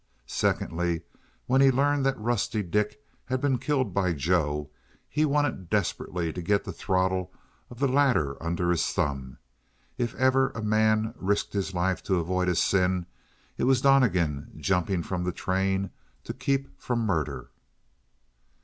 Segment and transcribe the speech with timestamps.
[0.25, 1.03] Secondly,
[1.45, 4.71] when he learned that Rusty Dick had been killed by Joe,
[5.07, 7.31] he wanted desperately to get the throttle
[7.69, 9.37] of the latter under his thumb.
[9.99, 13.05] If ever a man risked his life to avoid a sin,
[13.59, 15.91] it was Donnegan jumping from the train
[16.23, 17.51] to keep from murder.